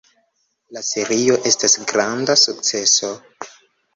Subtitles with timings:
[0.77, 3.13] La serio estas granda sukceso.